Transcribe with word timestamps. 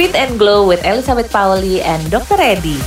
Fit 0.00 0.16
and 0.16 0.40
Glow 0.40 0.64
with 0.64 0.80
Elizabeth 0.88 1.28
Pauli 1.28 1.84
and 1.84 2.00
Dr. 2.08 2.40
Reddy. 2.40 2.80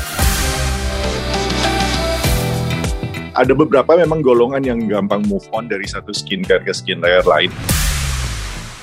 Ada 3.37 3.53
beberapa 3.53 3.93
memang 4.01 4.25
golongan 4.25 4.65
yang 4.65 4.89
gampang 4.89 5.21
move 5.29 5.45
on 5.53 5.69
dari 5.69 5.85
satu 5.85 6.09
skincare 6.09 6.65
ke 6.65 6.73
skincare 6.73 7.21
lain. 7.21 7.53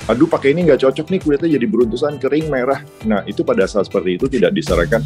Aduh 0.06 0.30
pakai 0.30 0.54
ini 0.54 0.62
nggak 0.62 0.78
cocok 0.78 1.10
nih 1.10 1.18
kulitnya 1.26 1.58
jadi 1.58 1.66
beruntusan 1.66 2.22
kering 2.22 2.46
merah. 2.46 2.86
Nah 3.02 3.26
itu 3.26 3.42
pada 3.42 3.66
saat 3.66 3.90
seperti 3.90 4.22
itu 4.22 4.30
tidak 4.30 4.54
disarankan. 4.54 5.02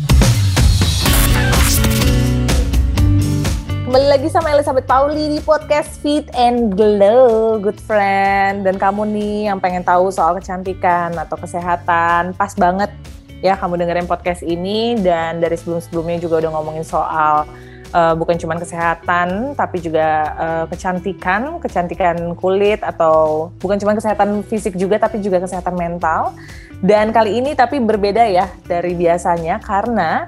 Kembali 3.95 4.11
lagi 4.11 4.27
sama 4.27 4.51
Elizabeth 4.51 4.91
Pauli 4.91 5.39
di 5.39 5.39
podcast 5.39 6.03
Fit 6.03 6.27
and 6.35 6.75
Glow, 6.75 7.63
good 7.63 7.79
friend. 7.79 8.67
Dan 8.67 8.75
kamu 8.75 9.07
nih 9.07 9.47
yang 9.47 9.63
pengen 9.63 9.87
tahu 9.87 10.11
soal 10.11 10.35
kecantikan 10.35 11.15
atau 11.15 11.39
kesehatan, 11.39 12.35
pas 12.35 12.51
banget 12.59 12.91
ya 13.39 13.55
kamu 13.55 13.79
dengerin 13.79 14.11
podcast 14.11 14.43
ini. 14.43 14.99
Dan 14.99 15.39
dari 15.39 15.55
sebelum-sebelumnya 15.55 16.19
juga 16.19 16.43
udah 16.43 16.51
ngomongin 16.59 16.83
soal 16.83 17.47
uh, 17.95 18.19
bukan 18.19 18.35
cuma 18.35 18.59
kesehatan, 18.59 19.55
tapi 19.55 19.79
juga 19.79 20.27
uh, 20.43 20.65
kecantikan, 20.67 21.63
kecantikan 21.63 22.35
kulit 22.35 22.83
atau 22.83 23.47
bukan 23.63 23.79
cuma 23.79 23.95
kesehatan 23.95 24.43
fisik 24.43 24.75
juga, 24.75 24.99
tapi 24.99 25.23
juga 25.23 25.39
kesehatan 25.39 25.79
mental. 25.79 26.35
Dan 26.83 27.15
kali 27.15 27.39
ini 27.39 27.55
tapi 27.55 27.79
berbeda 27.79 28.27
ya 28.27 28.51
dari 28.67 28.99
biasanya 28.99 29.63
karena 29.63 30.27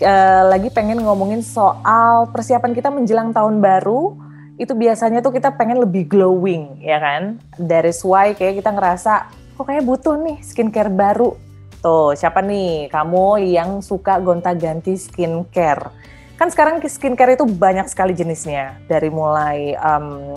uh, 0.00 0.42
lagi 0.50 0.68
pengen 0.72 1.00
ngomongin 1.00 1.40
soal 1.40 2.28
persiapan 2.32 2.72
kita 2.76 2.88
menjelang 2.92 3.32
tahun 3.32 3.60
baru 3.60 4.16
itu 4.56 4.72
biasanya 4.72 5.20
tuh 5.20 5.36
kita 5.36 5.52
pengen 5.52 5.84
lebih 5.84 6.08
glowing 6.08 6.80
ya 6.80 6.96
kan? 6.96 7.36
Dari 7.60 7.92
why 8.04 8.32
kayak 8.32 8.64
kita 8.64 8.70
ngerasa 8.72 9.12
kok 9.56 9.64
kayak 9.68 9.84
butuh 9.84 10.16
nih 10.16 10.40
skincare 10.40 10.88
baru? 10.92 11.36
Tuh 11.84 12.16
siapa 12.16 12.40
nih? 12.40 12.88
Kamu 12.88 13.36
yang 13.40 13.84
suka 13.84 14.16
gonta-ganti 14.20 14.96
skincare. 14.96 15.92
Kan 16.40 16.48
sekarang 16.52 16.80
skincare 16.84 17.36
itu 17.36 17.44
banyak 17.44 17.88
sekali 17.88 18.16
jenisnya. 18.16 18.80
Dari 18.88 19.12
mulai 19.12 19.76
um, 19.76 20.36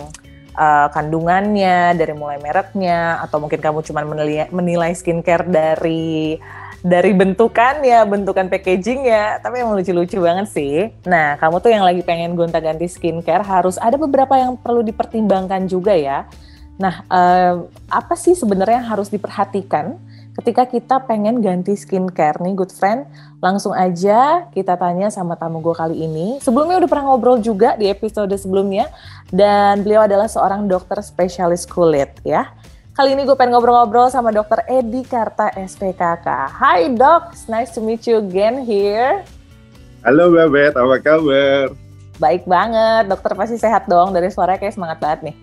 uh, 0.56 0.88
kandungannya 0.92 1.96
dari 1.96 2.12
mulai 2.12 2.36
mereknya 2.40 3.20
atau 3.24 3.40
mungkin 3.40 3.60
kamu 3.60 3.80
cuma 3.84 4.04
menilai 4.52 4.92
skincare 4.92 5.48
dari 5.48 6.36
dari 6.80 7.12
bentukannya, 7.12 8.08
bentukan 8.08 8.48
packaging 8.48 9.04
ya, 9.04 9.36
tapi 9.40 9.60
emang 9.60 9.76
lucu-lucu 9.76 10.16
banget 10.16 10.46
sih. 10.48 10.88
Nah, 11.04 11.36
kamu 11.36 11.60
tuh 11.60 11.70
yang 11.72 11.84
lagi 11.84 12.00
pengen 12.00 12.32
gonta-ganti 12.32 12.88
skincare 12.88 13.44
harus 13.44 13.76
ada 13.76 14.00
beberapa 14.00 14.32
yang 14.40 14.56
perlu 14.56 14.80
dipertimbangkan 14.80 15.68
juga 15.68 15.92
ya. 15.92 16.24
Nah, 16.80 17.04
eh, 17.04 17.54
apa 17.92 18.14
sih 18.16 18.32
sebenarnya 18.32 18.80
yang 18.80 18.88
harus 18.96 19.12
diperhatikan 19.12 20.00
ketika 20.40 20.64
kita 20.64 20.96
pengen 21.04 21.44
ganti 21.44 21.76
skincare 21.76 22.40
nih, 22.40 22.56
good 22.56 22.72
friend? 22.72 23.04
Langsung 23.44 23.76
aja 23.76 24.48
kita 24.48 24.80
tanya 24.80 25.12
sama 25.12 25.36
tamu 25.36 25.60
gue 25.60 25.76
kali 25.76 26.00
ini. 26.00 26.40
Sebelumnya 26.40 26.80
udah 26.80 26.88
pernah 26.88 27.12
ngobrol 27.12 27.36
juga 27.44 27.76
di 27.76 27.92
episode 27.92 28.32
sebelumnya, 28.40 28.88
dan 29.28 29.84
beliau 29.84 30.08
adalah 30.08 30.32
seorang 30.32 30.64
dokter 30.64 30.96
spesialis 31.04 31.68
kulit 31.68 32.16
ya. 32.24 32.48
Kali 33.00 33.16
ini 33.16 33.24
gue 33.24 33.32
pengen 33.32 33.56
ngobrol-ngobrol 33.56 34.12
sama 34.12 34.28
Dr. 34.28 34.60
Edi 34.68 35.00
Karta 35.08 35.48
SPKK. 35.56 36.52
Hai 36.52 36.92
dok, 36.92 37.32
nice 37.48 37.72
to 37.72 37.80
meet 37.80 38.04
you 38.04 38.20
again 38.20 38.60
here. 38.60 39.24
Halo 40.04 40.28
Babet, 40.36 40.76
apa 40.76 41.00
kabar? 41.00 41.72
Baik 42.20 42.44
banget, 42.44 43.08
dokter 43.08 43.32
pasti 43.32 43.56
sehat 43.56 43.88
dong. 43.88 44.12
Dari 44.12 44.28
suara 44.28 44.60
kayak 44.60 44.76
semangat 44.76 45.00
banget 45.00 45.32
nih. 45.32 45.34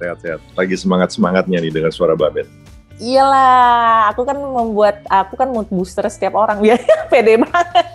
Sehat-sehat, 0.00 0.40
lagi 0.56 0.72
semangat-semangatnya 0.80 1.60
nih 1.60 1.68
dengan 1.68 1.92
suara 1.92 2.16
Babet. 2.16 2.48
Iyalah, 2.96 4.08
aku 4.16 4.24
kan 4.24 4.40
membuat, 4.40 5.04
aku 5.12 5.36
kan 5.36 5.52
mood 5.52 5.68
booster 5.68 6.08
setiap 6.08 6.32
orang. 6.32 6.56
Biar 6.64 6.80
pede 7.12 7.44
banget. 7.44 7.92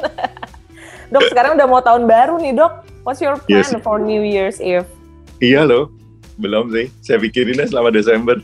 dok, 1.09 1.25
sekarang 1.33 1.57
udah 1.57 1.65
mau 1.65 1.81
tahun 1.81 2.05
baru 2.05 2.37
nih 2.37 2.53
dok. 2.53 2.85
What's 3.01 3.17
your 3.17 3.41
plan 3.49 3.65
yes. 3.65 3.81
for 3.81 3.97
New 3.97 4.21
Year's 4.21 4.61
Eve? 4.61 4.85
Iya 5.41 5.65
loh, 5.65 5.89
belum 6.37 6.69
sih. 6.69 6.93
Saya 7.01 7.17
pikirinnya 7.17 7.65
selama 7.65 7.89
Desember. 7.89 8.37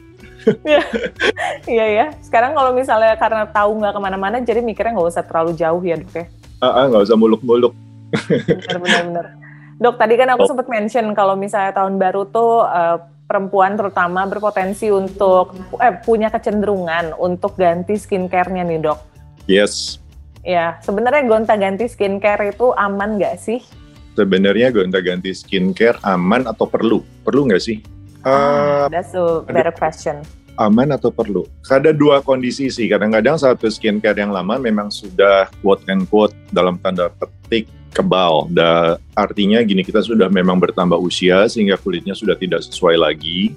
Iya 1.70 1.86
ya. 1.88 2.06
Sekarang 2.24 2.58
kalau 2.58 2.72
misalnya 2.74 3.14
karena 3.18 3.46
tahu 3.50 3.78
nggak 3.78 3.94
ke 3.94 4.02
mana-mana, 4.02 4.38
jadi 4.42 4.60
mikirnya 4.66 4.98
nggak 4.98 5.12
usah 5.14 5.26
terlalu 5.26 5.54
jauh 5.54 5.82
ya 5.82 5.96
dok 6.00 6.14
ya. 6.14 6.26
Ah, 6.62 6.86
nggak 6.90 7.10
usah 7.10 7.18
muluk-muluk. 7.18 7.74
Benar-benar. 8.68 9.38
Dok, 9.82 9.96
tadi 9.98 10.14
kan 10.14 10.30
aku 10.38 10.46
oh. 10.46 10.50
sempat 10.54 10.68
mention 10.70 11.10
kalau 11.18 11.34
misalnya 11.34 11.74
tahun 11.74 11.98
baru 11.98 12.30
tuh 12.30 12.66
uh, 12.70 13.02
perempuan 13.26 13.80
terutama 13.80 14.28
berpotensi 14.28 14.92
untuk 14.94 15.58
eh, 15.82 15.96
punya 16.06 16.30
kecenderungan 16.30 17.18
untuk 17.18 17.58
ganti 17.58 17.98
skincare-nya 17.98 18.62
nih 18.68 18.80
dok. 18.84 19.00
Yes. 19.50 19.98
Ya, 20.46 20.78
sebenarnya 20.86 21.26
gonta-ganti 21.26 21.90
skincare 21.90 22.54
itu 22.54 22.74
aman 22.78 23.18
nggak 23.18 23.42
sih? 23.42 23.62
Sebenarnya 24.14 24.70
gonta-ganti 24.70 25.32
skincare 25.32 25.98
aman 26.04 26.46
atau 26.46 26.68
perlu? 26.68 27.02
Perlu 27.24 27.50
nggak 27.50 27.64
sih? 27.64 27.80
Uh, 28.22 28.86
that's 28.90 29.14
a 29.18 29.42
better 29.50 29.74
question. 29.74 30.22
Aman 30.60 30.94
atau 30.94 31.10
perlu? 31.10 31.48
Ada 31.66 31.96
dua 31.96 32.22
kondisi 32.22 32.70
sih. 32.70 32.86
Kadang-kadang 32.86 33.40
satu 33.40 33.72
skincare 33.72 34.20
yang 34.20 34.30
lama 34.30 34.62
memang 34.62 34.94
sudah 34.94 35.50
quote 35.64 35.82
and 35.90 36.06
quote 36.06 36.36
dalam 36.54 36.78
tanda 36.78 37.10
petik 37.10 37.66
kebal. 37.96 38.46
Da, 38.52 39.00
artinya 39.18 39.64
gini 39.66 39.82
kita 39.82 40.04
sudah 40.06 40.30
memang 40.30 40.62
bertambah 40.62 41.00
usia 41.02 41.50
sehingga 41.50 41.80
kulitnya 41.82 42.14
sudah 42.14 42.38
tidak 42.38 42.62
sesuai 42.68 43.00
lagi. 43.00 43.56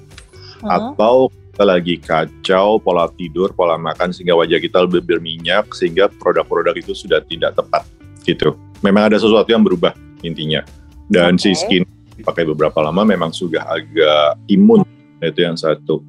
Uh 0.63 0.65
-huh. 0.65 0.77
Atau 0.95 1.15
kita 1.55 1.65
lagi 1.67 1.95
kacau 2.03 2.83
pola 2.83 3.07
tidur, 3.15 3.55
pola 3.55 3.79
makan 3.79 4.11
sehingga 4.11 4.35
wajah 4.35 4.59
kita 4.59 4.83
lebih 4.89 5.07
berminyak 5.07 5.71
sehingga 5.71 6.11
produk-produk 6.11 6.75
itu 6.75 6.97
sudah 6.97 7.23
tidak 7.27 7.55
tepat 7.55 7.87
gitu. 8.25 8.59
Memang 8.83 9.13
ada 9.13 9.19
sesuatu 9.21 9.47
yang 9.53 9.63
berubah 9.63 9.95
intinya. 10.27 10.65
Dan 11.07 11.37
okay. 11.37 11.53
si 11.53 11.63
skin 11.63 11.85
pakai 12.23 12.47
beberapa 12.47 12.79
lama 12.79 13.03
memang 13.03 13.35
sudah 13.35 13.67
agak 13.67 14.39
imun 14.47 14.87
itu 15.19 15.41
yang 15.43 15.59
satu 15.59 16.05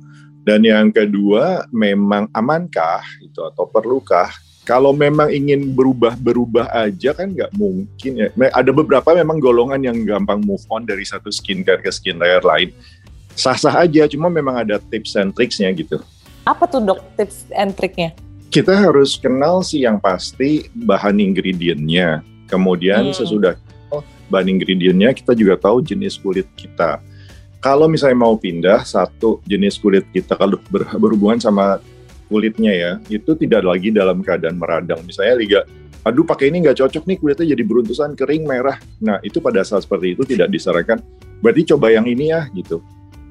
dan 0.45 0.61
yang 0.61 0.93
kedua 0.93 1.65
memang 1.73 2.29
amankah 2.29 3.01
itu 3.25 3.41
atau 3.41 3.65
perlukah 3.65 4.29
kalau 4.65 4.93
memang 4.93 5.29
ingin 5.29 5.77
berubah-berubah 5.77 6.73
aja 6.73 7.13
kan 7.13 7.33
nggak 7.37 7.53
mungkin 7.53 8.11
ya. 8.17 8.27
Ada 8.49 8.73
beberapa 8.73 9.13
memang 9.13 9.37
golongan 9.37 9.81
yang 9.85 9.97
gampang 10.09 10.41
move 10.41 10.65
on 10.73 10.89
dari 10.89 11.05
satu 11.05 11.29
skincare 11.29 11.85
ke 11.85 11.93
skincare 11.93 12.41
lain. 12.41 12.73
Sah-sah 13.37 13.85
aja, 13.85 14.09
cuma 14.09 14.25
memang 14.25 14.65
ada 14.65 14.81
tips 14.81 15.13
and 15.21 15.37
tricksnya 15.37 15.69
gitu. 15.69 16.01
Apa 16.49 16.65
tuh 16.65 16.81
dok 16.81 17.01
tips 17.13 17.45
and 17.53 17.77
triknya? 17.77 18.17
Kita 18.49 18.73
harus 18.73 19.21
kenal 19.21 19.61
sih 19.61 19.85
yang 19.85 20.01
pasti 20.01 20.65
bahan 20.73 21.21
ingredientnya. 21.21 22.25
Kemudian 22.49 23.13
hmm. 23.13 23.17
sesudah 23.17 23.53
bahan 24.29 24.47
ingredientnya, 24.57 25.13
kita 25.13 25.37
juga 25.37 25.55
tahu 25.59 25.81
jenis 25.85 26.17
kulit 26.17 26.49
kita. 26.57 27.01
Kalau 27.61 27.89
misalnya 27.89 28.17
mau 28.21 28.37
pindah 28.37 28.85
satu 28.85 29.41
jenis 29.45 29.81
kulit 29.81 30.05
kita 30.13 30.37
kalau 30.37 30.61
ber, 30.69 30.85
berhubungan 31.01 31.41
sama 31.41 31.81
kulitnya 32.29 32.73
ya, 32.73 32.91
itu 33.09 33.33
tidak 33.33 33.65
lagi 33.65 33.89
dalam 33.89 34.21
keadaan 34.21 34.57
meradang. 34.57 35.01
Misalnya 35.01 35.33
liga, 35.37 35.59
aduh 36.05 36.21
pakai 36.21 36.53
ini 36.53 36.61
nggak 36.61 36.77
cocok 36.77 37.03
nih 37.09 37.17
kulitnya 37.17 37.45
jadi 37.57 37.63
beruntusan 37.65 38.13
kering 38.13 38.45
merah. 38.45 38.77
Nah 39.01 39.17
itu 39.25 39.41
pada 39.41 39.65
saat 39.65 39.85
seperti 39.85 40.13
itu 40.13 40.21
tidak 40.29 40.53
disarankan. 40.53 41.01
Berarti 41.41 41.73
coba 41.73 41.89
yang 41.89 42.05
ini 42.05 42.29
ya 42.29 42.45
gitu. 42.53 42.85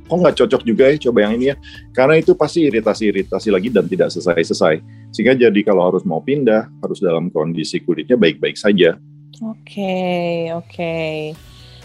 Kok 0.05 0.19
nggak 0.21 0.37
cocok 0.37 0.63
juga 0.67 0.85
ya 0.91 0.97
coba 0.99 1.19
yang 1.31 1.33
ini 1.39 1.55
ya? 1.55 1.57
Karena 1.95 2.19
itu 2.19 2.37
pasti 2.37 2.67
iritasi-iritasi 2.67 3.49
lagi 3.55 3.69
dan 3.71 3.87
tidak 3.87 4.13
selesai-selesai. 4.13 4.75
Sehingga 5.15 5.39
jadi 5.39 5.61
kalau 5.63 5.95
harus 5.95 6.03
mau 6.03 6.19
pindah 6.21 6.69
harus 6.83 6.99
dalam 6.99 7.31
kondisi 7.31 7.79
kulitnya 7.87 8.19
baik-baik 8.19 8.59
saja 8.59 8.99
okay, 9.43 10.53
oke. 10.55 10.69
Okay. 10.71 11.35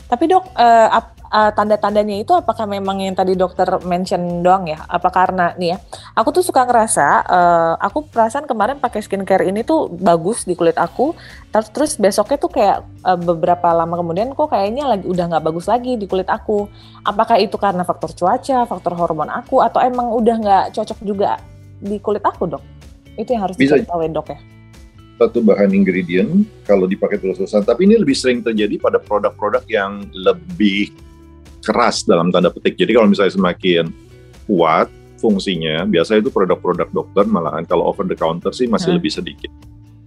Tapi 0.10 0.26
dok, 0.26 0.50
uh, 0.58 0.90
uh, 1.30 1.52
tanda-tandanya 1.54 2.18
itu 2.18 2.34
apakah 2.34 2.66
memang 2.66 2.98
yang 3.06 3.14
tadi 3.14 3.38
dokter 3.38 3.70
mention 3.86 4.42
doang 4.42 4.66
ya? 4.66 4.82
Apa 4.90 5.14
karena 5.14 5.54
nih 5.54 5.74
ya? 5.74 5.78
Aku 6.18 6.34
tuh 6.34 6.42
suka 6.42 6.66
ngerasa, 6.66 7.08
uh, 7.30 7.74
aku 7.78 8.10
perasaan 8.10 8.50
kemarin 8.50 8.82
pakai 8.82 9.06
skincare 9.06 9.46
ini 9.46 9.62
tuh 9.62 9.88
bagus 9.94 10.50
di 10.50 10.58
kulit 10.58 10.76
aku, 10.82 11.14
terus 11.54 11.70
terus 11.70 11.92
besoknya 12.02 12.38
tuh 12.42 12.52
kayak 12.52 12.78
uh, 13.06 13.18
beberapa 13.22 13.70
lama 13.70 14.02
kemudian 14.02 14.34
kok 14.34 14.50
kayaknya 14.50 14.90
lagi 14.90 15.06
udah 15.06 15.26
nggak 15.30 15.46
bagus 15.46 15.70
lagi 15.70 15.94
di 15.96 16.10
kulit 16.10 16.28
aku. 16.28 16.66
Apakah 17.06 17.38
itu 17.38 17.56
karena 17.62 17.86
faktor 17.86 18.12
cuaca, 18.18 18.66
faktor 18.66 18.98
hormon 18.98 19.30
aku, 19.30 19.62
atau 19.62 19.78
emang 19.86 20.10
udah 20.10 20.36
nggak 20.42 20.66
cocok 20.74 21.00
juga 21.06 21.38
di 21.78 22.02
kulit 22.02 22.26
aku 22.26 22.50
dok? 22.50 22.64
Itu 23.14 23.30
yang 23.38 23.46
harus 23.46 23.56
diketahui 23.62 24.10
dok 24.10 24.34
ya 24.34 24.59
satu 25.20 25.44
bahan 25.44 25.76
ingredient 25.76 26.48
kalau 26.64 26.88
dipakai 26.88 27.20
terus-terusan. 27.20 27.68
Tapi 27.68 27.92
ini 27.92 28.00
lebih 28.00 28.16
sering 28.16 28.40
terjadi 28.40 28.80
pada 28.80 29.04
produk-produk 29.04 29.68
yang 29.68 30.08
lebih 30.16 30.96
keras 31.60 32.08
dalam 32.08 32.32
tanda 32.32 32.48
petik. 32.48 32.80
Jadi 32.80 32.96
kalau 32.96 33.12
misalnya 33.12 33.36
semakin 33.36 33.92
kuat 34.48 34.88
fungsinya, 35.20 35.84
biasa 35.84 36.24
itu 36.24 36.32
produk-produk 36.32 36.88
dokter 36.96 37.28
malahan 37.28 37.68
kalau 37.68 37.92
over 37.92 38.08
the 38.08 38.16
counter 38.16 38.56
sih 38.56 38.72
masih 38.72 38.96
hmm. 38.96 38.98
lebih 39.04 39.12
sedikit. 39.12 39.52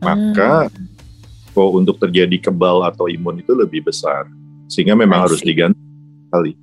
Maka 0.01 0.73
hmm. 0.73 1.53
kok 1.53 1.71
untuk 1.77 2.01
terjadi 2.01 2.49
kebal 2.49 2.89
atau 2.89 3.07
imun 3.13 3.45
itu 3.45 3.53
lebih 3.53 3.85
besar. 3.85 4.25
Sehingga 4.73 4.97
memang 4.97 5.29
harus 5.29 5.45
diganti 5.45 5.77
kali. 6.33 6.57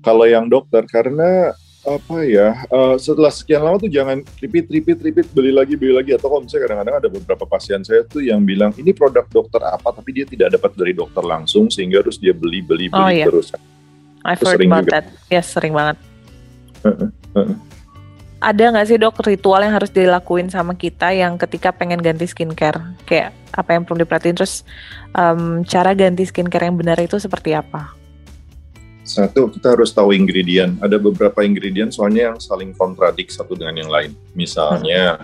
Kalau 0.00 0.24
yang 0.24 0.48
dokter 0.48 0.88
karena 0.88 1.52
apa 1.84 2.16
ya 2.24 2.64
uh, 2.72 2.96
setelah 2.96 3.28
sekian 3.28 3.60
lama 3.60 3.76
tuh 3.76 3.92
jangan 3.92 4.24
repeat 4.40 4.72
repeat 4.72 4.98
repeat 5.04 5.28
beli 5.36 5.52
lagi 5.52 5.76
beli 5.76 5.92
lagi 5.92 6.16
atau 6.16 6.32
kalau 6.32 6.42
misalnya 6.42 6.64
kadang-kadang 6.64 6.96
ada 6.96 7.08
beberapa 7.12 7.44
pasien 7.44 7.84
saya 7.84 8.00
tuh 8.08 8.24
yang 8.24 8.40
bilang 8.40 8.72
ini 8.80 8.96
produk 8.96 9.28
dokter 9.28 9.60
apa 9.60 9.92
tapi 9.92 10.10
dia 10.16 10.24
tidak 10.24 10.56
dapat 10.56 10.72
dari 10.80 10.96
dokter 10.96 11.20
langsung 11.20 11.68
sehingga 11.68 12.00
harus 12.00 12.16
dia 12.16 12.32
beli 12.32 12.64
beli 12.64 12.88
beli 12.88 13.04
oh, 13.04 13.12
iya. 13.12 13.26
terus. 13.28 13.52
I've 14.24 14.40
heard 14.40 14.56
sering 14.56 14.72
about 14.72 14.88
juga. 14.88 14.92
that. 14.96 15.04
Yes, 15.28 15.46
sering 15.52 15.76
banget. 15.76 15.96
Uh, 16.80 16.88
uh, 16.88 17.10
uh. 17.36 17.48
Ada 18.40 18.72
nggak 18.72 18.86
sih 18.88 18.96
dok 19.00 19.20
ritual 19.24 19.60
yang 19.64 19.72
harus 19.72 19.92
dilakuin 19.92 20.48
sama 20.48 20.76
kita 20.76 21.12
yang 21.12 21.36
ketika 21.36 21.72
pengen 21.72 22.00
ganti 22.00 22.24
skincare? 22.28 22.80
Kayak 23.04 23.36
apa 23.52 23.76
yang 23.76 23.84
perlu 23.84 24.04
diperhatiin 24.04 24.36
terus 24.36 24.64
um, 25.16 25.64
cara 25.64 25.92
ganti 25.96 26.24
skincare 26.28 26.68
yang 26.68 26.76
benar 26.76 26.96
itu 27.00 27.16
seperti 27.16 27.56
apa? 27.56 28.03
Satu, 29.04 29.52
kita 29.52 29.76
harus 29.76 29.92
tahu 29.92 30.16
ingredient. 30.16 30.80
Ada 30.80 30.96
beberapa 30.96 31.44
ingredient 31.44 31.92
soalnya 31.92 32.32
yang 32.32 32.40
saling 32.40 32.72
kontradik 32.72 33.28
satu 33.28 33.52
dengan 33.52 33.76
yang 33.76 33.92
lain. 33.92 34.16
Misalnya, 34.32 35.20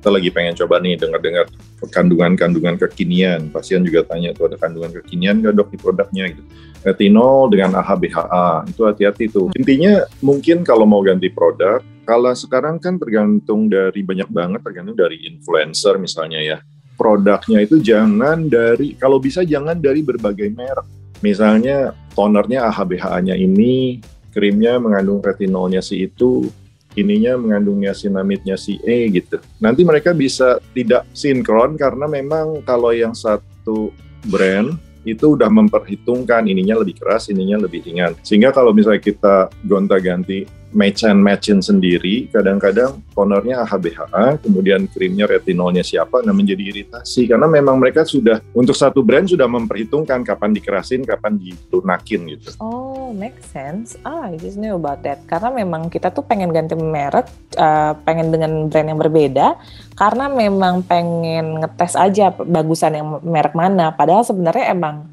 kita 0.00 0.08
lagi 0.08 0.32
pengen 0.32 0.56
coba 0.56 0.80
nih 0.80 0.96
dengar-dengar 0.96 1.46
kandungan-kandungan 1.92 2.80
kekinian. 2.80 3.52
Pasien 3.52 3.84
juga 3.84 4.08
tanya 4.08 4.32
tuh 4.32 4.48
ada 4.48 4.56
kandungan 4.56 4.96
kekinian 4.96 5.44
nggak 5.44 5.54
dok 5.60 5.68
di 5.70 5.78
produknya 5.78 6.32
gitu. 6.32 6.42
Retinol 6.82 7.52
dengan 7.52 7.78
AHBHA, 7.84 8.72
itu 8.72 8.82
hati-hati 8.82 9.24
tuh. 9.28 9.52
Intinya 9.54 10.02
mungkin 10.24 10.64
kalau 10.64 10.88
mau 10.88 11.04
ganti 11.04 11.28
produk, 11.28 11.84
kalau 12.08 12.32
sekarang 12.32 12.80
kan 12.80 12.96
tergantung 12.96 13.68
dari 13.68 14.00
banyak 14.02 14.26
banget, 14.32 14.64
tergantung 14.64 14.96
dari 14.96 15.20
influencer 15.28 16.00
misalnya 16.00 16.40
ya. 16.40 16.58
Produknya 16.96 17.60
itu 17.60 17.76
jangan 17.78 18.48
dari, 18.48 18.96
kalau 18.96 19.20
bisa 19.20 19.44
jangan 19.44 19.78
dari 19.78 20.00
berbagai 20.00 20.48
merek 20.48 21.01
Misalnya 21.22 21.94
tonernya 22.12 22.68
AHBHA-nya 22.68 23.38
ini, 23.38 24.02
krimnya 24.34 24.76
mengandung 24.82 25.22
retinolnya 25.22 25.78
si 25.78 26.04
itu, 26.04 26.50
ininya 26.98 27.38
mengandung 27.40 27.80
niacinamide-nya 27.80 28.56
si 28.58 28.76
E 28.84 29.08
gitu. 29.08 29.40
Nanti 29.62 29.86
mereka 29.86 30.12
bisa 30.12 30.60
tidak 30.76 31.08
sinkron 31.16 31.78
karena 31.80 32.04
memang 32.04 32.60
kalau 32.66 32.92
yang 32.92 33.16
satu 33.16 33.94
brand 34.28 34.76
itu 35.02 35.34
udah 35.34 35.50
memperhitungkan 35.50 36.46
ininya 36.46 36.78
lebih 36.78 37.02
keras, 37.02 37.26
ininya 37.26 37.66
lebih 37.66 37.82
ringan. 37.82 38.14
Sehingga 38.22 38.54
kalau 38.54 38.70
misalnya 38.70 39.02
kita 39.02 39.50
gonta-ganti 39.66 40.46
match 40.72 41.04
and 41.06 41.20
matchin 41.20 41.60
sendiri, 41.60 42.28
kadang-kadang 42.32 43.00
tonernya 43.12 43.64
AHBHA, 43.64 44.42
kemudian 44.42 44.88
krimnya 44.88 45.28
retinolnya 45.28 45.84
siapa, 45.84 46.24
nah 46.24 46.34
menjadi 46.34 46.72
iritasi 46.72 47.28
karena 47.28 47.46
memang 47.46 47.78
mereka 47.78 48.02
sudah 48.04 48.40
untuk 48.56 48.74
satu 48.76 49.04
brand 49.04 49.28
sudah 49.28 49.46
memperhitungkan 49.46 50.24
kapan 50.24 50.50
dikerasin, 50.56 51.04
kapan 51.04 51.38
ditunakin 51.38 52.20
gitu. 52.36 52.56
Oh, 52.58 53.12
make 53.14 53.36
sense. 53.44 53.94
Ah, 54.02 54.32
I 54.32 54.40
just 54.40 54.56
knew 54.56 54.74
about 54.74 55.04
that. 55.04 55.22
Karena 55.28 55.52
memang 55.52 55.92
kita 55.92 56.10
tuh 56.10 56.24
pengen 56.24 56.50
ganti 56.50 56.74
merek, 56.74 57.28
uh, 57.60 57.94
pengen 58.02 58.32
dengan 58.32 58.66
brand 58.72 58.88
yang 58.88 59.00
berbeda, 59.00 59.56
karena 59.94 60.26
memang 60.32 60.82
pengen 60.84 61.62
ngetes 61.62 61.94
aja 61.94 62.32
bagusan 62.32 62.96
yang 62.96 63.06
merek 63.22 63.52
mana. 63.52 63.92
Padahal 63.92 64.24
sebenarnya 64.24 64.72
emang 64.72 65.06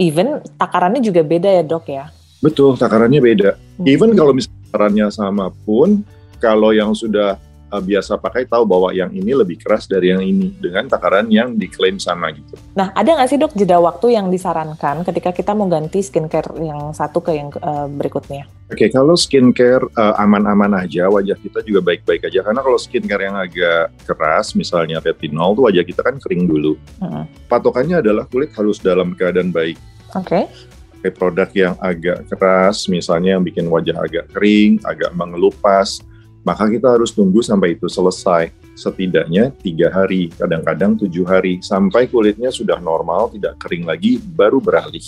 even 0.00 0.40
takarannya 0.58 1.00
juga 1.04 1.22
beda 1.22 1.48
ya 1.60 1.62
dok 1.62 1.86
ya. 1.86 2.04
Betul, 2.40 2.80
takarannya 2.80 3.20
beda. 3.20 3.50
Hmm. 3.76 3.84
Even 3.84 4.16
kalau 4.16 4.32
misalnya 4.32 4.59
takarannya 4.70 5.10
sama 5.10 5.50
pun, 5.66 6.06
kalau 6.38 6.70
yang 6.70 6.94
sudah 6.94 7.34
uh, 7.70 7.82
biasa 7.82 8.18
pakai 8.18 8.46
tahu 8.46 8.66
bahwa 8.66 8.90
yang 8.90 9.10
ini 9.14 9.34
lebih 9.34 9.58
keras 9.58 9.86
dari 9.86 10.14
yang 10.14 10.22
ini 10.22 10.54
dengan 10.58 10.90
takaran 10.90 11.30
yang 11.30 11.58
diklaim 11.58 11.98
sama 11.98 12.34
gitu. 12.34 12.58
Nah, 12.74 12.94
ada 12.94 13.18
nggak 13.18 13.28
sih 13.30 13.38
dok 13.38 13.54
jeda 13.58 13.82
waktu 13.82 14.14
yang 14.18 14.28
disarankan 14.28 15.06
ketika 15.06 15.30
kita 15.34 15.54
mau 15.54 15.70
ganti 15.70 16.02
skincare 16.02 16.50
yang 16.62 16.94
satu 16.94 17.22
ke 17.22 17.34
yang 17.34 17.48
uh, 17.62 17.86
berikutnya? 17.86 18.46
Oke, 18.70 18.86
okay, 18.86 18.88
kalau 18.94 19.18
skincare 19.18 19.82
uh, 19.98 20.14
aman-aman 20.22 20.86
aja, 20.86 21.10
wajah 21.10 21.34
kita 21.42 21.66
juga 21.66 21.82
baik-baik 21.82 22.30
aja. 22.30 22.46
Karena 22.46 22.62
kalau 22.62 22.78
skincare 22.78 23.26
yang 23.26 23.34
agak 23.34 23.90
keras, 24.06 24.54
misalnya 24.54 25.02
retinol, 25.02 25.58
tuh 25.58 25.66
wajah 25.66 25.82
kita 25.82 26.06
kan 26.06 26.22
kering 26.22 26.46
dulu. 26.46 26.78
Hmm. 27.02 27.26
Patokannya 27.50 27.98
adalah 27.98 28.30
kulit 28.30 28.54
halus 28.54 28.78
dalam 28.78 29.18
keadaan 29.18 29.50
baik. 29.50 29.74
Oke. 30.14 30.46
Okay 30.46 30.70
pakai 31.00 31.16
produk 31.16 31.48
yang 31.56 31.74
agak 31.80 32.28
keras, 32.28 32.84
misalnya 32.84 33.40
yang 33.40 33.40
bikin 33.40 33.72
wajah 33.72 33.96
agak 33.96 34.28
kering, 34.36 34.76
agak 34.84 35.08
mengelupas, 35.16 36.04
maka 36.44 36.68
kita 36.68 36.92
harus 36.92 37.08
tunggu 37.16 37.40
sampai 37.40 37.72
itu 37.72 37.88
selesai. 37.88 38.52
Setidaknya 38.76 39.48
tiga 39.64 39.88
hari, 39.88 40.28
kadang-kadang 40.36 41.00
tujuh 41.00 41.24
hari, 41.24 41.64
sampai 41.64 42.04
kulitnya 42.04 42.52
sudah 42.52 42.76
normal, 42.84 43.32
tidak 43.32 43.56
kering 43.64 43.88
lagi, 43.88 44.20
baru 44.20 44.60
beralih. 44.60 45.04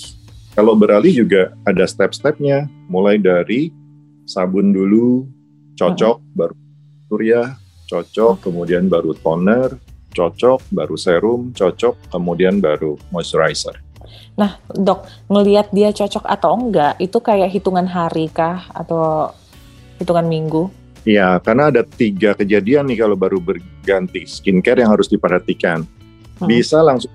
Kalau 0.56 0.73
beralih 0.73 1.12
juga 1.12 1.53
ada 1.69 1.85
step-stepnya, 1.85 2.73
mulai 2.89 3.21
dari 3.21 3.69
sabun 4.25 4.73
dulu, 4.73 5.29
cocok, 5.77 6.17
hmm. 6.25 6.33
baru 6.33 6.56
surya, 7.12 7.43
cocok, 7.85 8.49
kemudian 8.49 8.89
baru 8.89 9.12
toner, 9.12 9.77
cocok, 10.17 10.73
baru 10.73 10.97
serum, 10.97 11.53
cocok, 11.53 12.09
kemudian 12.09 12.65
baru 12.65 12.97
moisturizer. 13.12 13.92
Nah, 14.38 14.58
dok, 14.72 15.06
ngelihat 15.28 15.70
dia 15.70 15.90
cocok 15.93 16.25
atau 16.25 16.56
enggak, 16.56 16.96
itu 16.99 17.19
kayak 17.19 17.52
hitungan 17.52 17.87
hari 17.87 18.28
kah 18.32 18.66
atau 18.72 19.32
hitungan 20.00 20.26
minggu? 20.26 20.69
Iya, 21.02 21.43
karena 21.43 21.75
ada 21.75 21.82
tiga 21.82 22.38
kejadian 22.38 22.87
nih 22.87 23.02
kalau 23.02 23.19
baru 23.19 23.43
berganti 23.43 24.22
skincare 24.22 24.87
yang 24.87 24.94
harus 24.94 25.10
diperhatikan. 25.10 25.82
Hmm. 26.38 26.46
Bisa 26.46 26.78
langsung 26.78 27.10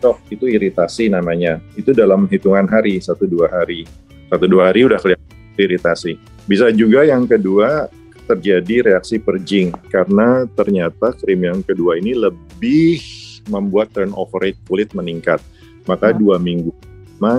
dok, 0.00 0.20
itu 0.32 0.48
iritasi 0.48 1.12
namanya. 1.12 1.60
Itu 1.76 1.92
dalam 1.92 2.24
hitungan 2.28 2.64
hari, 2.64 2.96
satu 3.00 3.28
dua 3.28 3.52
hari. 3.52 3.84
Satu 4.32 4.48
dua 4.48 4.72
hari 4.72 4.88
udah 4.88 4.96
kelihatan 4.96 5.36
iritasi. 5.60 6.16
Bisa 6.48 6.72
juga 6.72 7.04
yang 7.04 7.28
kedua 7.28 7.88
terjadi 8.26 8.92
reaksi 8.92 9.22
purging 9.22 9.70
karena 9.88 10.44
ternyata 10.58 11.14
krim 11.14 11.46
yang 11.46 11.62
kedua 11.62 11.96
ini 11.96 12.12
lebih 12.12 12.98
membuat 13.46 13.94
turnover 13.94 14.42
rate 14.42 14.58
kulit 14.66 14.90
meningkat 14.92 15.38
maka 15.86 16.12
hmm. 16.12 16.18
dua 16.18 16.36
minggu 16.36 16.70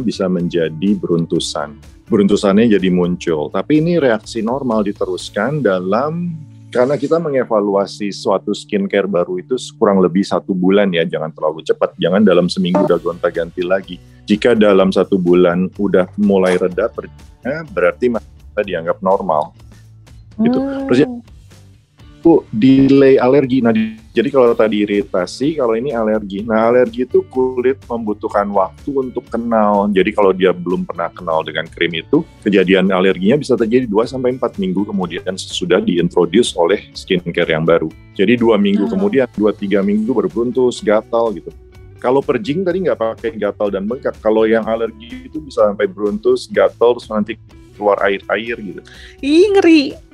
bisa 0.02 0.26
menjadi 0.26 0.98
beruntusan. 0.98 1.78
Beruntusannya 2.10 2.72
jadi 2.72 2.90
muncul. 2.90 3.52
Tapi 3.54 3.84
ini 3.84 4.02
reaksi 4.02 4.42
normal 4.42 4.82
diteruskan 4.88 5.62
dalam 5.62 6.34
karena 6.68 7.00
kita 7.00 7.16
mengevaluasi 7.22 8.12
suatu 8.12 8.52
skincare 8.52 9.08
baru 9.08 9.40
itu 9.40 9.56
kurang 9.80 10.04
lebih 10.04 10.26
satu 10.26 10.52
bulan 10.52 10.92
ya, 10.92 11.08
jangan 11.08 11.32
terlalu 11.32 11.64
cepat, 11.64 11.96
jangan 11.96 12.28
dalam 12.28 12.52
seminggu 12.52 12.84
udah 12.84 13.00
gonta-ganti 13.00 13.64
lagi. 13.64 13.96
Jika 14.28 14.52
dalam 14.52 14.92
satu 14.92 15.16
bulan 15.16 15.72
udah 15.80 16.12
mulai 16.20 16.60
reda, 16.60 16.92
berarti 17.72 18.12
kita 18.12 18.62
dianggap 18.68 19.00
normal. 19.00 19.56
Gitu. 20.38 20.60
Terus 20.92 20.98
ya, 21.02 21.08
delay 22.52 23.16
alergi. 23.16 23.64
Nah, 23.64 23.74
jadi 24.12 24.30
kalau 24.34 24.52
tadi 24.58 24.84
iritasi, 24.84 25.58
kalau 25.58 25.78
ini 25.78 25.94
alergi. 25.94 26.44
Nah, 26.44 26.74
alergi 26.74 27.06
itu 27.06 27.24
kulit 27.30 27.80
membutuhkan 27.88 28.50
waktu 28.52 28.90
untuk 28.92 29.26
kenal. 29.30 29.88
Jadi 29.94 30.10
kalau 30.12 30.32
dia 30.34 30.52
belum 30.52 30.84
pernah 30.84 31.08
kenal 31.14 31.46
dengan 31.46 31.70
krim 31.70 31.94
itu, 31.96 32.26
kejadian 32.44 32.90
alerginya 32.92 33.38
bisa 33.40 33.54
terjadi 33.54 33.86
2 33.88 34.10
sampai 34.10 34.36
4 34.36 34.60
minggu 34.60 34.82
kemudian 34.90 35.34
sesudah 35.38 35.80
diintroduce 35.80 36.58
oleh 36.58 36.90
skincare 36.98 37.54
yang 37.54 37.64
baru. 37.64 37.88
Jadi 38.18 38.34
dua 38.34 38.58
minggu 38.58 38.90
hmm. 38.90 38.94
kemudian, 38.98 39.28
dua 39.38 39.54
tiga 39.54 39.86
minggu 39.86 40.10
baru 40.10 40.30
beruntus, 40.30 40.82
gatal 40.82 41.30
gitu. 41.38 41.54
Kalau 41.98 42.22
perjing 42.22 42.62
tadi 42.62 42.86
nggak 42.86 42.98
pakai 42.98 43.30
gatal 43.38 43.74
dan 43.74 43.90
bengkak. 43.90 44.18
Kalau 44.22 44.46
yang 44.46 44.66
alergi 44.66 45.30
itu 45.30 45.42
bisa 45.42 45.66
sampai 45.66 45.90
beruntus, 45.90 46.46
gatal, 46.50 46.98
terus 46.98 47.10
nanti 47.10 47.34
keluar 47.78 48.02
air-air 48.02 48.58
gitu. 48.58 48.82
Ih, 49.22 49.54
ngeri. 49.54 50.07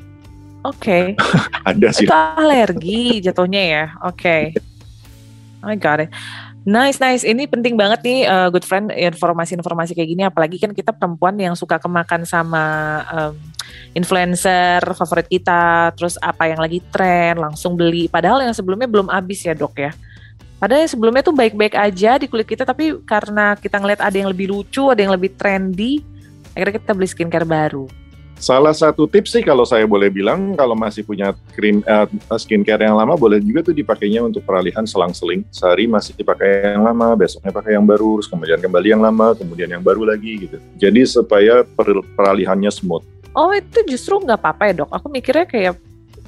Oke. 0.63 1.15
Okay. 1.15 1.35
Ada 1.69 1.87
sih. 1.91 2.07
Itu 2.07 2.15
alergi 2.15 3.19
jatuhnya 3.19 3.61
ya. 3.61 3.85
Oke. 4.07 4.15
Okay. 4.15 4.43
I 5.63 5.75
got 5.79 6.03
it. 6.03 6.11
Nice, 6.63 6.95
nice. 7.03 7.27
Ini 7.27 7.43
penting 7.51 7.75
banget 7.75 8.07
nih, 8.07 8.23
uh, 8.23 8.47
good 8.47 8.63
friend, 8.63 8.87
informasi-informasi 8.87 9.91
kayak 9.91 10.09
gini. 10.15 10.23
Apalagi 10.23 10.55
kan 10.63 10.71
kita 10.71 10.95
perempuan 10.95 11.35
yang 11.35 11.59
suka 11.59 11.75
kemakan 11.75 12.23
sama 12.23 12.63
um, 13.11 13.35
influencer 13.91 14.79
favorit 14.95 15.27
kita, 15.27 15.91
terus 15.99 16.15
apa 16.23 16.47
yang 16.47 16.63
lagi 16.63 16.79
tren, 16.87 17.35
langsung 17.35 17.75
beli. 17.75 18.07
Padahal 18.07 18.47
yang 18.47 18.55
sebelumnya 18.55 18.87
belum 18.87 19.11
habis 19.11 19.43
ya 19.43 19.51
dok 19.51 19.75
ya. 19.75 19.91
Padahal 20.55 20.87
yang 20.87 20.93
sebelumnya 20.95 21.19
tuh 21.27 21.35
baik-baik 21.35 21.75
aja 21.75 22.15
di 22.15 22.31
kulit 22.31 22.47
kita, 22.47 22.63
tapi 22.63 22.95
karena 23.03 23.59
kita 23.59 23.83
ngeliat 23.83 23.99
ada 23.99 24.15
yang 24.15 24.31
lebih 24.31 24.47
lucu, 24.47 24.87
ada 24.87 25.03
yang 25.03 25.11
lebih 25.11 25.35
trendy, 25.35 25.99
akhirnya 26.55 26.79
kita 26.79 26.95
beli 26.95 27.11
skincare 27.11 27.43
baru. 27.43 28.02
Salah 28.37 28.75
satu 28.75 29.07
tips 29.07 29.39
sih 29.39 29.43
kalau 29.45 29.63
saya 29.63 29.87
boleh 29.87 30.11
bilang 30.11 30.51
kalau 30.59 30.75
masih 30.75 31.07
punya 31.07 31.31
krim 31.55 31.79
uh, 31.87 32.09
skincare 32.35 32.83
yang 32.83 32.99
lama 32.99 33.15
boleh 33.15 33.39
juga 33.39 33.71
tuh 33.71 33.75
dipakainya 33.75 34.19
untuk 34.19 34.43
peralihan 34.43 34.83
selang-seling. 34.83 35.47
Sehari 35.47 35.87
masih 35.87 36.11
dipakai 36.17 36.75
yang 36.75 36.83
lama, 36.83 37.15
besoknya 37.15 37.55
pakai 37.55 37.79
yang 37.79 37.87
baru, 37.87 38.19
terus 38.19 38.27
kemudian 38.27 38.59
kembali 38.59 38.87
yang 38.91 38.99
lama, 38.99 39.31
kemudian 39.31 39.71
yang 39.71 39.79
baru 39.79 40.03
lagi 40.03 40.49
gitu. 40.49 40.57
Jadi 40.75 41.01
supaya 41.07 41.63
per 41.63 41.87
peralihannya 42.19 42.67
smooth. 42.67 43.05
Oh 43.33 43.49
itu 43.55 43.79
justru 43.87 44.19
nggak 44.19 44.39
apa-apa 44.43 44.63
ya 44.69 44.73
dok. 44.83 44.91
Aku 44.91 45.07
mikirnya 45.07 45.47
kayak 45.47 45.79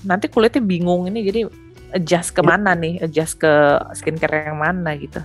nanti 0.07 0.31
kulitnya 0.31 0.63
bingung 0.63 1.11
ini 1.11 1.19
jadi 1.25 1.41
adjust 1.95 2.31
ke 2.31 2.41
mana 2.41 2.73
nih, 2.73 3.03
adjust 3.03 3.43
ke 3.43 3.53
skincare 3.95 4.49
yang 4.51 4.59
mana 4.59 4.95
gitu. 4.95 5.19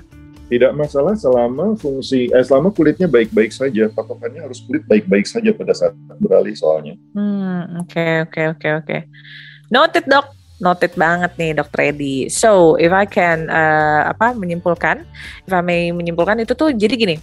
Tidak 0.50 0.74
masalah 0.74 1.14
selama 1.14 1.78
fungsi, 1.78 2.26
eh, 2.26 2.42
selama 2.42 2.74
kulitnya 2.74 3.06
baik-baik 3.06 3.54
saja. 3.54 3.86
Patokannya 3.86 4.50
harus 4.50 4.58
kulit 4.66 4.82
baik-baik 4.90 5.30
saja 5.30 5.54
pada 5.54 5.70
saat 5.70 5.94
beralih 6.18 6.58
soalnya. 6.58 6.98
Hmm, 7.14 7.86
oke 7.86 8.26
oke 8.26 8.42
oke 8.58 8.68
oke. 8.82 8.98
Noted 9.70 10.10
dok, 10.10 10.26
noted 10.58 10.92
banget 10.98 11.38
nih 11.38 11.54
dokter 11.54 11.94
Edi. 11.94 12.26
So 12.26 12.74
if 12.74 12.90
I 12.90 13.06
can 13.06 13.46
uh, 13.46 14.10
apa 14.10 14.34
menyimpulkan, 14.34 15.06
if 15.46 15.52
I 15.54 15.62
may 15.62 15.94
menyimpulkan 15.94 16.42
itu 16.42 16.58
tuh 16.58 16.74
jadi 16.74 16.98
gini. 16.98 17.16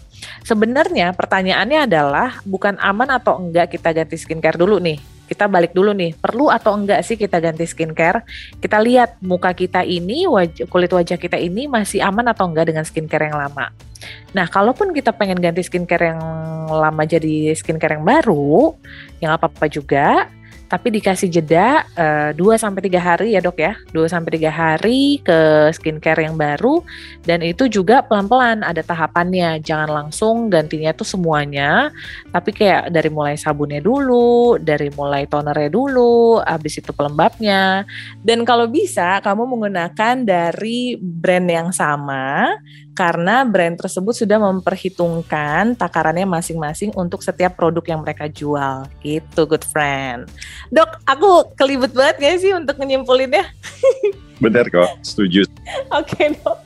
Sebenarnya 0.48 1.12
pertanyaannya 1.12 1.84
adalah 1.84 2.39
bukan 2.48 2.79
aman 2.79 3.12
atau 3.12 3.43
enggak 3.43 3.75
kita 3.75 3.91
ganti 3.91 4.15
skincare 4.15 4.55
dulu 4.55 4.79
nih 4.79 5.16
kita 5.27 5.51
balik 5.51 5.75
dulu 5.75 5.91
nih, 5.91 6.15
perlu 6.15 6.48
atau 6.48 6.74
enggak 6.74 7.03
sih 7.03 7.19
kita 7.19 7.43
ganti 7.43 7.67
skincare? 7.67 8.24
Kita 8.63 8.79
lihat 8.79 9.19
muka 9.19 9.51
kita 9.51 9.84
ini, 9.84 10.24
wajah, 10.25 10.65
kulit 10.72 10.89
wajah 10.96 11.19
kita 11.19 11.36
ini 11.36 11.67
masih 11.67 12.00
aman 12.00 12.31
atau 12.31 12.48
enggak 12.48 12.72
dengan 12.72 12.88
skincare 12.88 13.27
yang 13.27 13.38
lama. 13.38 13.69
Nah, 14.31 14.46
kalaupun 14.48 14.96
kita 14.96 15.12
pengen 15.12 15.41
ganti 15.41 15.65
skincare 15.65 16.15
yang 16.15 16.22
lama 16.69 17.03
jadi 17.03 17.51
skincare 17.51 18.00
yang 18.00 18.05
baru, 18.05 18.74
yang 19.19 19.36
apa-apa 19.36 19.67
juga, 19.67 20.31
tapi 20.67 20.91
dikasih 21.00 21.31
jeda 21.31 21.88
uh, 21.95 22.31
eh, 22.31 22.36
2 22.36 22.59
sampai 22.59 22.81
3 22.91 23.00
hari 23.00 23.27
ya, 23.36 23.41
Dok 23.43 23.57
ya. 23.59 23.74
2 23.95 24.03
sampai 24.12 24.31
3 24.36 24.51
hari 24.51 25.24
ke 25.24 25.71
skincare 25.71 26.27
yang 26.27 26.36
baru 26.36 26.83
dan 27.24 27.39
itu 27.43 27.71
juga 27.71 28.03
pelan-pelan 28.03 28.63
ada 28.67 28.83
tahapannya. 28.83 29.63
Jangan 29.63 29.89
langsung 29.89 30.51
gantinya 30.51 30.91
tuh 30.91 31.07
semuanya, 31.07 31.91
tapi 32.36 32.51
kayak 32.51 32.91
dari 32.91 33.07
mulai 33.07 33.39
sabunnya 33.39 33.79
dulu, 33.79 34.59
dari 34.59 34.91
mulai 34.91 35.24
tonernya 35.25 35.71
dulu, 35.71 36.43
habis 36.43 36.79
itu 36.83 36.91
pelembabnya. 36.91 37.88
Dan 38.19 38.43
kalau 38.43 38.67
bisa 38.67 39.24
kamu 39.24 39.47
menggunakan 39.47 40.27
dari 40.27 41.00
brand 41.00 41.47
yang 41.47 41.69
sama 41.71 42.51
karena 42.98 43.46
brand 43.46 43.77
tersebut 43.77 44.18
sudah 44.18 44.42
memperhitungkan 44.42 45.77
takarannya 45.77 46.25
masing-masing 46.25 46.89
untuk 46.98 47.22
setiap 47.22 47.54
produk 47.54 47.86
yang 47.86 48.01
mereka 48.01 48.25
jual. 48.25 48.89
Gitu, 49.06 49.42
good 49.46 49.62
friend. 49.70 50.25
Dok, 50.74 51.06
aku 51.06 51.54
kelibet 51.54 51.94
banget 51.94 52.18
gak 52.18 52.38
sih 52.42 52.58
untuk 52.58 52.82
ya? 52.82 53.46
Benar 54.44 54.66
kok, 54.74 54.89
setuju. 55.06 55.46
Oke, 55.94 56.18
okay, 56.18 56.27
dok. 56.42 56.58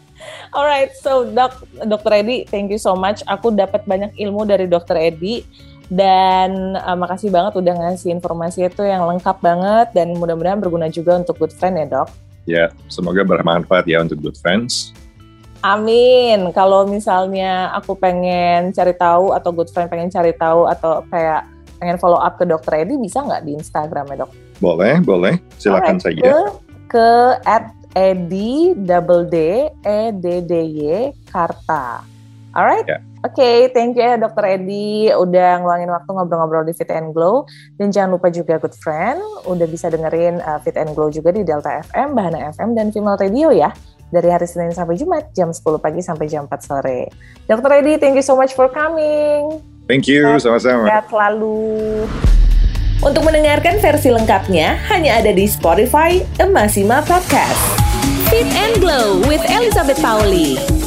Alright, 0.55 0.95
so 0.95 1.27
dok, 1.27 1.67
dokter 1.83 2.23
Edi, 2.23 2.47
thank 2.47 2.71
you 2.71 2.79
so 2.79 2.95
much. 2.95 3.19
Aku 3.27 3.51
dapat 3.51 3.83
banyak 3.83 4.15
ilmu 4.15 4.47
dari 4.47 4.71
dokter 4.71 4.95
Edi 4.95 5.43
dan 5.91 6.79
uh, 6.79 6.95
makasih 6.95 7.27
banget 7.27 7.59
udah 7.59 7.75
ngasih 7.75 8.15
informasi 8.15 8.71
itu 8.71 8.87
yang 8.87 9.03
lengkap 9.03 9.43
banget 9.43 9.91
dan 9.91 10.15
mudah-mudahan 10.15 10.63
berguna 10.63 10.87
juga 10.87 11.19
untuk 11.19 11.35
good 11.35 11.51
friend 11.51 11.75
ya 11.75 11.87
dok. 11.87 12.09
Ya, 12.47 12.65
semoga 12.87 13.27
bermanfaat 13.27 13.85
ya 13.91 13.99
untuk 13.99 14.23
good 14.23 14.39
friends. 14.39 14.95
Amin. 15.61 16.49
Kalau 16.57 16.89
misalnya 16.89 17.69
aku 17.77 17.93
pengen 17.93 18.73
cari 18.73 18.97
tahu 18.97 19.33
atau 19.37 19.49
good 19.53 19.69
friend 19.69 19.93
pengen 19.93 20.09
cari 20.09 20.33
tahu 20.33 20.65
atau 20.65 21.05
kayak 21.13 21.45
pengen 21.77 21.97
follow 22.01 22.17
up 22.17 22.37
ke 22.41 22.45
dokter 22.49 22.85
Edi 22.85 22.97
bisa 22.97 23.21
nggak 23.21 23.45
di 23.45 23.57
Instagram 23.57 24.09
ya 24.13 24.25
dok? 24.25 24.31
Boleh, 24.57 25.01
boleh. 25.01 25.37
Silakan 25.61 26.01
Alright, 26.01 26.05
saja. 26.05 26.21
Ke, 26.21 26.37
ke 26.89 27.09
at 27.45 27.65
Edi 27.93 28.73
double 28.73 29.29
D 29.29 29.69
E 29.85 29.99
D 30.17 30.41
D 30.45 30.53
Y 30.65 31.13
Karta. 31.29 32.01
Alright. 32.57 32.85
Yeah. 32.89 33.10
Oke, 33.21 33.37
okay, 33.37 33.57
thank 33.69 33.93
you 33.93 34.01
ya 34.01 34.17
Dokter 34.17 34.57
Edi 34.57 35.13
udah 35.13 35.61
ngeluangin 35.61 35.93
waktu 35.93 36.09
ngobrol-ngobrol 36.09 36.65
di 36.65 36.73
Fit 36.73 36.89
and 36.89 37.13
Glow 37.13 37.45
dan 37.77 37.93
jangan 37.93 38.17
lupa 38.17 38.33
juga 38.33 38.57
good 38.57 38.73
friend 38.73 39.21
udah 39.45 39.69
bisa 39.69 39.93
dengerin 39.93 40.41
uh, 40.41 40.57
Fit 40.65 40.73
and 40.73 40.97
Glow 40.97 41.13
juga 41.13 41.29
di 41.29 41.45
Delta 41.45 41.85
FM, 41.85 42.17
Bahana 42.17 42.49
FM 42.49 42.73
dan 42.73 42.89
Female 42.89 43.21
Radio 43.21 43.53
ya 43.53 43.69
dari 44.09 44.25
hari 44.25 44.49
Senin 44.49 44.73
sampai 44.73 44.97
Jumat 44.97 45.29
jam 45.37 45.53
10 45.53 45.61
pagi 45.77 46.01
sampai 46.01 46.25
jam 46.25 46.49
4 46.49 46.65
sore. 46.65 47.13
Dr. 47.45 47.71
Edi, 47.77 48.01
thank 48.01 48.17
you 48.17 48.25
so 48.25 48.33
much 48.33 48.57
for 48.57 48.65
coming. 48.65 49.61
Thank 49.85 50.09
you, 50.09 50.25
sama-sama. 50.41 50.89
Sehat 50.89 51.05
selalu. 51.13 51.61
Untuk 53.05 53.21
mendengarkan 53.21 53.81
versi 53.81 54.09
lengkapnya 54.09 54.81
hanya 54.89 55.21
ada 55.21 55.29
di 55.29 55.45
Spotify 55.45 56.21
Emasima 56.41 57.05
Podcast. 57.05 57.61
Fit 58.33 58.49
and 58.57 58.81
Glow 58.81 59.21
with 59.29 59.41
Elizabeth 59.45 60.01
Pauli. 60.01 60.80